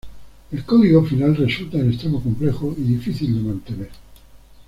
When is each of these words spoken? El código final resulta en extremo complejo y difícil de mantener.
El 0.51 0.63
código 0.65 1.05
final 1.05 1.35
resulta 1.35 1.77
en 1.77 1.91
extremo 1.91 2.23
complejo 2.23 2.73
y 2.75 2.81
difícil 2.81 3.35
de 3.35 3.41
mantener. 3.49 3.89